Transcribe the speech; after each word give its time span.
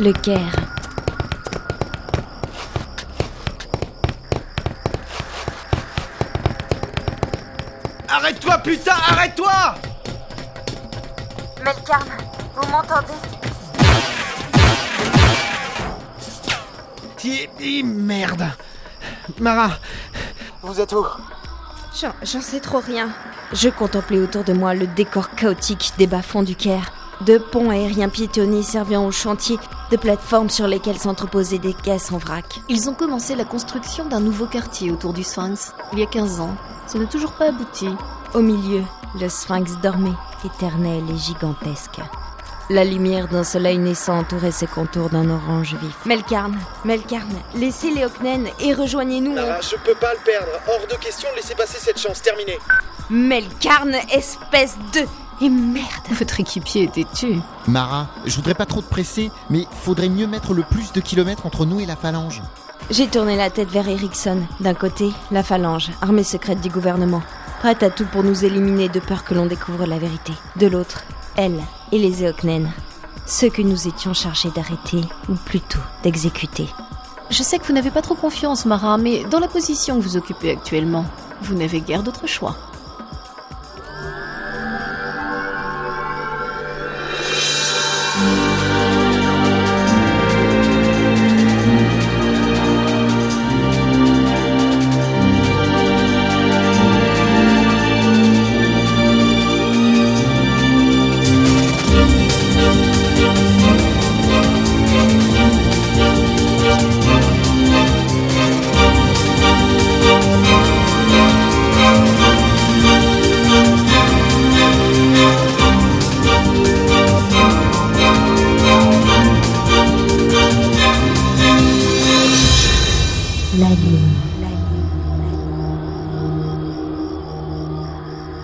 Le 0.00 0.12
Caire. 0.12 0.54
Arrête-toi, 8.08 8.58
putain, 8.58 8.94
arrête-toi 9.08 9.74
Melkarn, 11.64 12.08
vous 12.56 12.70
m'entendez? 12.70 13.12
Ti- 17.16 17.82
Merde 17.84 18.48
Mara, 19.38 19.70
vous 20.62 20.80
êtes 20.80 20.92
où? 20.92 21.06
J'en 22.00 22.12
j'en 22.22 22.40
sais 22.40 22.60
trop 22.60 22.80
rien. 22.80 23.10
Je 23.52 23.68
contemplais 23.68 24.18
autour 24.18 24.44
de 24.44 24.52
moi 24.52 24.74
le 24.74 24.86
décor 24.86 25.30
chaotique 25.34 25.92
des 25.98 26.06
bas-fonds 26.06 26.42
du 26.42 26.56
Caire. 26.56 26.90
De 27.26 27.36
ponts 27.36 27.70
aériens 27.70 28.08
piétonnés 28.08 28.62
servant 28.62 29.06
au 29.06 29.12
chantier, 29.12 29.58
de 29.90 29.96
plateformes 29.96 30.48
sur 30.48 30.66
lesquelles 30.66 30.98
s'entreposaient 30.98 31.58
des 31.58 31.74
caisses 31.74 32.12
en 32.12 32.18
vrac. 32.18 32.62
Ils 32.68 32.88
ont 32.88 32.94
commencé 32.94 33.34
la 33.34 33.44
construction 33.44 34.06
d'un 34.06 34.20
nouveau 34.20 34.46
quartier 34.46 34.90
autour 34.90 35.12
du 35.12 35.22
Sphinx, 35.22 35.74
il 35.92 35.98
y 35.98 36.02
a 36.02 36.06
15 36.06 36.40
ans. 36.40 36.56
Ça 36.86 36.98
n'a 36.98 37.06
toujours 37.06 37.32
pas 37.32 37.48
abouti. 37.48 37.88
Au 38.32 38.40
milieu, 38.40 38.82
le 39.20 39.28
sphinx 39.28 39.76
dormait, 39.82 40.10
éternel 40.44 41.02
et 41.12 41.18
gigantesque. 41.18 42.00
La 42.70 42.84
lumière 42.84 43.26
d'un 43.26 43.42
soleil 43.42 43.78
naissant 43.78 44.18
entourait 44.18 44.52
ses 44.52 44.68
contours 44.68 45.10
d'un 45.10 45.28
orange 45.28 45.74
vif. 45.74 46.06
Melkarn, 46.06 46.56
Melkarn, 46.84 47.34
laissez 47.56 47.90
Léocnen 47.90 48.48
et 48.60 48.72
rejoignez-nous. 48.72 49.34
Mara, 49.34 49.60
je 49.60 49.74
peux 49.84 49.96
pas 49.96 50.14
le 50.14 50.20
perdre. 50.24 50.52
Hors 50.68 50.86
de 50.86 50.94
question 50.94 51.28
de 51.32 51.36
laisser 51.36 51.56
passer 51.56 51.78
cette 51.78 51.98
chance. 51.98 52.22
Terminé. 52.22 52.58
Melkarn, 53.10 53.94
espèce 54.12 54.78
de... 54.92 55.00
Et 55.42 55.48
merde 55.48 55.86
Votre 56.10 56.40
équipier 56.40 56.84
est 56.84 56.92
têtu. 56.92 57.40
Mara, 57.66 58.08
je 58.26 58.36
voudrais 58.36 58.54
pas 58.54 58.66
trop 58.66 58.82
te 58.82 58.90
presser, 58.90 59.30
mais 59.48 59.66
faudrait 59.82 60.10
mieux 60.10 60.26
mettre 60.26 60.52
le 60.52 60.62
plus 60.62 60.92
de 60.92 61.00
kilomètres 61.00 61.46
entre 61.46 61.64
nous 61.64 61.80
et 61.80 61.86
la 61.86 61.96
phalange. 61.96 62.42
J'ai 62.90 63.06
tourné 63.06 63.36
la 63.36 63.48
tête 63.48 63.70
vers 63.70 63.88
Erickson. 63.88 64.42
D'un 64.60 64.74
côté, 64.74 65.10
la 65.30 65.42
phalange, 65.42 65.90
armée 66.02 66.24
secrète 66.24 66.60
du 66.60 66.68
gouvernement, 66.68 67.22
prête 67.60 67.82
à 67.82 67.88
tout 67.90 68.04
pour 68.04 68.22
nous 68.22 68.44
éliminer 68.44 68.88
de 68.88 69.00
peur 69.00 69.24
que 69.24 69.32
l'on 69.32 69.46
découvre 69.46 69.86
la 69.86 69.98
vérité. 69.98 70.32
De 70.56 70.66
l'autre, 70.66 71.04
elle 71.36 71.60
et 71.92 71.98
les 71.98 72.22
Eoknen, 72.22 72.70
ceux 73.26 73.48
que 73.48 73.62
nous 73.62 73.88
étions 73.88 74.12
chargés 74.12 74.50
d'arrêter, 74.50 75.00
ou 75.28 75.34
plutôt 75.34 75.78
d'exécuter. 76.02 76.68
Je 77.30 77.42
sais 77.42 77.58
que 77.58 77.66
vous 77.66 77.72
n'avez 77.72 77.92
pas 77.92 78.02
trop 78.02 78.16
confiance, 78.16 78.66
Mara, 78.66 78.98
mais 78.98 79.24
dans 79.24 79.38
la 79.38 79.48
position 79.48 79.96
que 79.96 80.02
vous 80.02 80.16
occupez 80.16 80.50
actuellement, 80.50 81.06
vous 81.42 81.54
n'avez 81.54 81.80
guère 81.80 82.02
d'autre 82.02 82.26
choix. 82.26 82.56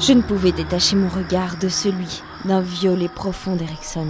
Je 0.00 0.14
ne 0.14 0.22
pouvais 0.22 0.52
détacher 0.52 0.96
mon 0.96 1.10
regard 1.10 1.58
de 1.58 1.68
celui 1.68 2.22
d'un 2.46 2.62
violet 2.62 3.08
profond 3.08 3.54
d'Erickson. 3.54 4.06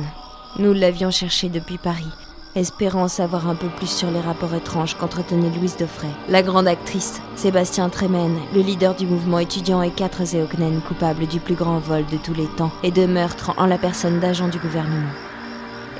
Nous 0.61 0.73
l'avions 0.73 1.11
cherché 1.11 1.49
depuis 1.49 1.79
Paris, 1.79 2.13
espérant 2.55 3.09
savoir 3.09 3.49
un 3.49 3.57
peu 3.57 3.67
plus 3.67 3.89
sur 3.91 4.09
les 4.13 4.21
rapports 4.21 4.55
étranges 4.55 4.97
qu'entretenait 4.97 5.51
Louise 5.51 5.77
Defray, 5.77 6.13
la 6.29 6.45
grande 6.45 6.69
actrice, 6.69 7.21
Sébastien 7.35 7.89
Tremen, 7.89 8.39
le 8.55 8.61
leader 8.61 8.95
du 8.95 9.05
mouvement 9.05 9.41
étudiant 9.41 9.83
et 9.83 9.91
quatre 9.91 10.25
Zéoknen 10.25 10.81
coupables 10.81 11.27
du 11.27 11.41
plus 11.41 11.57
grand 11.57 11.81
vol 11.81 12.07
de 12.07 12.19
tous 12.19 12.35
les 12.35 12.47
temps 12.47 12.71
et 12.85 12.93
de 12.93 13.07
meurtre 13.07 13.53
en 13.57 13.67
la 13.67 13.77
personne 13.77 14.21
d'agents 14.21 14.49
du 14.49 14.59
gouvernement. 14.59 15.11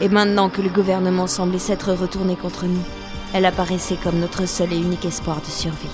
Et 0.01 0.09
maintenant 0.09 0.51
que 0.51 0.63
le 0.63 0.69
gouvernement 0.69 1.27
semblait 1.27 1.59
s'être 1.59 1.93
retourné 1.93 2.37
contre 2.37 2.67
nous, 2.67 2.85
elle 3.35 3.45
apparaissait 3.45 3.99
comme 4.01 4.21
notre 4.21 4.47
seul 4.47 4.73
et 4.73 4.79
unique 4.79 5.05
espoir 5.05 5.41
de 5.41 5.51
survie. 5.51 5.89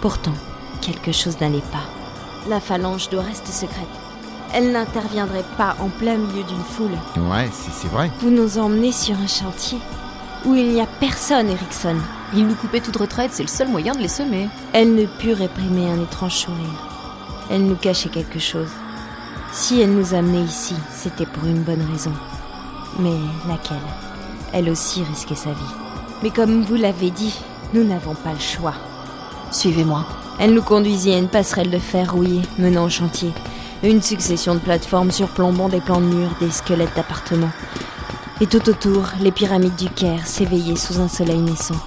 Pourtant, 0.00 0.34
quelque 0.80 1.12
chose 1.12 1.38
n'allait 1.38 1.58
pas. 1.70 1.95
La 2.48 2.60
phalange 2.60 3.08
doit 3.10 3.22
rester 3.22 3.50
secrète. 3.50 3.86
Elle 4.54 4.70
n'interviendrait 4.70 5.44
pas 5.58 5.74
en 5.80 5.88
plein 5.88 6.16
milieu 6.16 6.44
d'une 6.44 6.62
foule. 6.62 6.96
Ouais, 7.30 7.48
c'est 7.52 7.72
c'est 7.72 7.88
vrai. 7.88 8.10
Vous 8.20 8.30
nous 8.30 8.58
emmenez 8.58 8.92
sur 8.92 9.16
un 9.18 9.26
chantier 9.26 9.78
où 10.44 10.54
il 10.54 10.68
n'y 10.72 10.80
a 10.80 10.86
personne, 11.00 11.50
Erickson. 11.50 11.96
Ils 12.34 12.46
nous 12.46 12.54
coupaient 12.54 12.80
toute 12.80 12.96
retraite, 12.96 13.32
c'est 13.32 13.42
le 13.42 13.48
seul 13.48 13.68
moyen 13.68 13.94
de 13.94 13.98
les 13.98 14.08
semer. 14.08 14.48
Elle 14.72 14.94
ne 14.94 15.06
put 15.06 15.32
réprimer 15.32 15.90
un 15.90 16.00
étrange 16.00 16.36
sourire. 16.36 16.88
Elle 17.50 17.66
nous 17.66 17.74
cachait 17.74 18.08
quelque 18.10 18.38
chose. 18.38 18.70
Si 19.50 19.80
elle 19.80 19.94
nous 19.94 20.14
amenait 20.14 20.42
ici, 20.42 20.76
c'était 20.92 21.26
pour 21.26 21.44
une 21.44 21.62
bonne 21.62 21.84
raison. 21.90 22.12
Mais 23.00 23.16
laquelle? 23.48 23.76
Elle 24.52 24.70
aussi 24.70 25.02
risquait 25.02 25.34
sa 25.34 25.50
vie. 25.50 25.74
Mais 26.22 26.30
comme 26.30 26.62
vous 26.62 26.76
l'avez 26.76 27.10
dit, 27.10 27.34
nous 27.74 27.82
n'avons 27.82 28.14
pas 28.14 28.32
le 28.32 28.38
choix. 28.38 28.74
Suivez-moi. 29.50 30.04
Elle 30.38 30.52
nous 30.52 30.62
conduisit 30.62 31.12
à 31.12 31.18
une 31.18 31.28
passerelle 31.28 31.70
de 31.70 31.78
fer 31.78 32.12
rouillé 32.12 32.42
menant 32.58 32.84
au 32.84 32.90
chantier. 32.90 33.32
Une 33.82 34.02
succession 34.02 34.54
de 34.54 34.60
plateformes 34.60 35.10
surplombant 35.10 35.68
des 35.68 35.80
plans 35.80 36.00
de 36.00 36.06
murs, 36.06 36.36
des 36.40 36.50
squelettes 36.50 36.94
d'appartements. 36.94 37.52
Et 38.40 38.46
tout 38.46 38.68
autour, 38.68 39.04
les 39.20 39.32
pyramides 39.32 39.76
du 39.76 39.88
Caire 39.88 40.26
s'éveillaient 40.26 40.76
sous 40.76 41.00
un 41.00 41.08
soleil 41.08 41.38
naissant. 41.38 41.80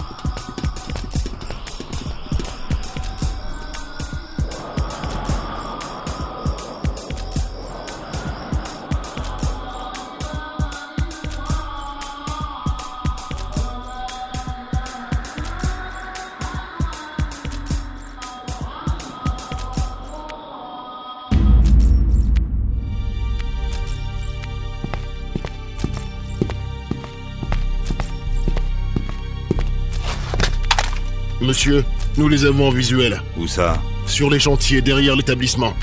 Monsieur, 31.50 31.84
nous 32.16 32.30
les 32.30 32.46
avons 32.46 32.68
en 32.68 32.70
visuel. 32.70 33.24
Où 33.36 33.48
ça 33.48 33.82
Sur 34.06 34.30
les 34.30 34.40
chantiers, 34.40 34.84
derrière 34.84 35.16
l'établissement. 35.16 35.74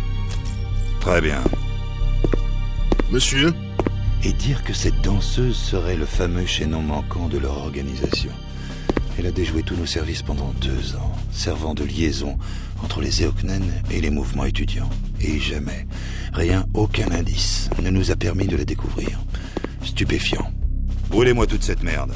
Très 1.01 1.21
bien. 1.21 1.43
Monsieur 3.11 3.53
Et 4.23 4.33
dire 4.33 4.63
que 4.63 4.73
cette 4.73 5.01
danseuse 5.01 5.57
serait 5.57 5.97
le 5.97 6.07
fameux 6.07 6.47
chaînon 6.47 6.83
manquant 6.83 7.27
de 7.27 7.39
leur 7.39 7.59
organisation. 7.59 8.31
Elle 9.19 9.27
a 9.27 9.33
déjoué 9.33 9.65
tous 9.65 9.75
nos 9.75 9.87
services 9.87 10.23
pendant 10.23 10.55
deux 10.61 10.95
ans, 10.95 11.17
servant 11.33 11.75
de 11.75 11.83
liaison 11.83 12.39
entre 12.85 13.01
les 13.01 13.25
Eoknen 13.25 13.65
et 13.91 14.01
les 14.01 14.11
mouvements 14.11 14.45
étudiants. 14.45 14.91
Et 15.21 15.41
jamais, 15.41 15.89
rien, 16.33 16.65
aucun 16.75 17.11
indice 17.11 17.71
ne 17.83 17.91
nous 17.91 18.13
a 18.13 18.15
permis 18.15 18.47
de 18.47 18.57
la 18.57 18.65
découvrir. 18.65 19.19
Stupéfiant. 19.83 20.49
Brûlez-moi 21.11 21.49
toute 21.49 21.65
cette 21.65 21.83
merde. 21.83 22.13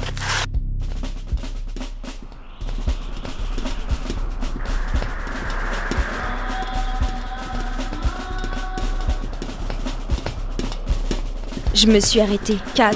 Je 11.81 11.87
me 11.87 11.99
suis 11.99 12.21
arrêtée. 12.21 12.59
Kaz. 12.75 12.95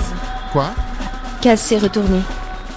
Quoi? 0.54 0.68
Kaz 1.42 1.60
s'est 1.60 1.80
retourné. 1.80 2.20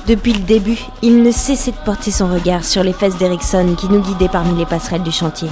Depuis 0.07 0.33
le 0.33 0.41
début, 0.41 0.79
il 1.03 1.23
ne 1.23 1.31
cessait 1.31 1.73
de 1.73 1.85
porter 1.85 2.11
son 2.11 2.29
regard 2.29 2.65
sur 2.65 2.83
les 2.83 2.95
fesses 2.95 3.19
d'Erickson 3.19 3.75
qui 3.77 3.91
nous 3.91 4.01
guidaient 4.01 4.31
parmi 4.31 4.57
les 4.57 4.65
passerelles 4.65 5.03
du 5.03 5.13
chantier. 5.13 5.51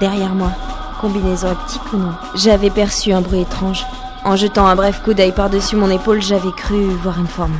Derrière 0.00 0.34
moi, 0.34 0.50
combinaison 0.98 1.50
optique 1.50 1.92
ou 1.92 1.98
non, 1.98 2.12
j'avais 2.36 2.70
perçu 2.70 3.12
un 3.12 3.20
bruit 3.20 3.42
étrange. 3.42 3.84
En 4.24 4.34
jetant 4.34 4.66
un 4.66 4.76
bref 4.76 5.02
coup 5.04 5.12
d'œil 5.12 5.32
par-dessus 5.32 5.76
mon 5.76 5.90
épaule, 5.90 6.22
j'avais 6.22 6.52
cru 6.56 6.86
voir 7.02 7.18
une 7.18 7.26
forme. 7.26 7.58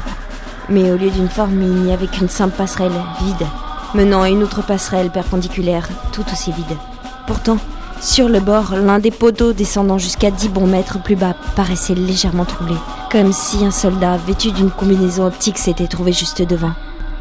Mais 0.71 0.91
au 0.91 0.97
lieu 0.97 1.11
d'une 1.11 1.29
forme, 1.29 1.61
il 1.61 1.83
n'y 1.83 1.93
avait 1.93 2.06
qu'une 2.06 2.31
simple 2.31 2.56
passerelle 2.56 2.93
vide, 3.21 3.47
menant 3.93 4.23
à 4.23 4.31
une 4.31 4.43
autre 4.43 4.62
passerelle 4.62 5.11
perpendiculaire, 5.11 5.87
tout 6.12 6.25
aussi 6.33 6.50
vide. 6.53 6.79
Pourtant, 7.27 7.59
Sur 8.00 8.28
le 8.28 8.40
bord, 8.40 8.75
l'un 8.76 8.98
des 8.98 9.10
poteaux 9.10 9.52
descendant 9.52 9.98
jusqu'à 9.98 10.31
10 10.31 10.50
bons 10.50 10.66
mètres 10.66 11.02
plus 11.02 11.16
bas 11.16 11.34
paraissait 11.56 11.94
légèrement 11.94 12.44
troublé, 12.44 12.76
comme 13.10 13.32
si 13.32 13.64
un 13.64 13.70
soldat 13.70 14.19
vêtu 14.19 14.52
d'une 14.52 14.70
combinaison 14.70 15.26
optique 15.26 15.58
s'était 15.58 15.87
trouvé 15.87 16.12
juste 16.12 16.43
devant. 16.43 16.72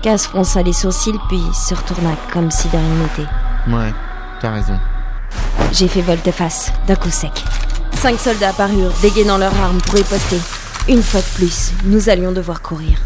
Cass 0.02 0.28
fronça 0.28 0.62
les 0.62 0.74
sourcils 0.74 1.18
puis 1.30 1.42
se 1.54 1.74
retourna 1.74 2.12
comme 2.32 2.52
si 2.52 2.68
de 2.68 2.78
rien 2.78 2.96
n'était. 3.02 3.30
Ouais, 3.74 3.94
t'as 4.42 4.52
raison. 4.52 4.78
J'ai 5.72 5.88
fait 5.88 6.02
volte-face, 6.02 6.72
d'un 6.88 6.96
coup 6.96 7.10
sec. 7.10 7.44
Cinq 7.94 8.20
soldats 8.20 8.50
apparurent, 8.50 8.94
dégainant 9.02 9.38
leurs 9.38 9.58
armes 9.60 9.82
pour 9.82 9.96
riposter. 9.96 10.40
Une 10.88 11.02
fois 11.02 11.22
de 11.22 11.36
plus, 11.36 11.72
nous 11.86 12.10
allions 12.10 12.32
devoir 12.32 12.62
courir. 12.62 13.00